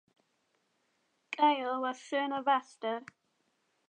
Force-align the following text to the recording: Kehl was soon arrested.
Kehl 1.31 1.79
was 1.79 2.01
soon 2.01 2.33
arrested. 2.33 3.03